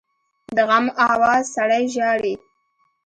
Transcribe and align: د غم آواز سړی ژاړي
د 0.55 0.57
غم 0.69 0.85
آواز 1.11 1.43
سړی 1.55 1.83
ژاړي 1.95 2.33